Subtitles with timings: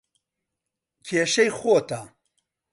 [1.07, 2.01] کێشەی خۆتە.